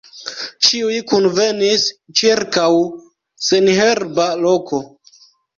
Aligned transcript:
Ĉiuj 0.67 0.95
kunvenis 1.11 1.85
ĉirkaŭ 2.21 2.65
senherba 3.49 4.29
loko. 4.47 4.85